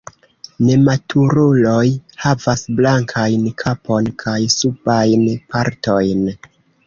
[0.67, 1.83] Nematuruloj
[2.23, 6.27] havas blankajn kapon kaj subajn partojn.